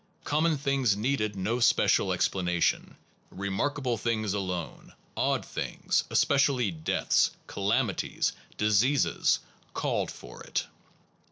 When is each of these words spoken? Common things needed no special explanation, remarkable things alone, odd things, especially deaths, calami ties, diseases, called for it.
Common 0.23 0.57
things 0.57 0.97
needed 0.97 1.35
no 1.35 1.59
special 1.59 2.11
explanation, 2.11 2.95
remarkable 3.29 3.97
things 3.99 4.33
alone, 4.33 4.93
odd 5.15 5.45
things, 5.45 6.05
especially 6.09 6.71
deaths, 6.71 7.29
calami 7.47 7.95
ties, 7.95 8.33
diseases, 8.57 9.41
called 9.75 10.09
for 10.09 10.41
it. 10.41 10.65